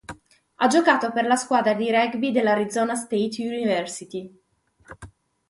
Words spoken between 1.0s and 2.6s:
per la squadra di rugby della